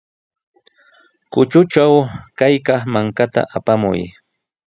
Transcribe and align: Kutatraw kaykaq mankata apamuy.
Kutatraw 1.31 1.93
kaykaq 2.37 2.81
mankata 2.93 3.41
apamuy. 3.57 3.99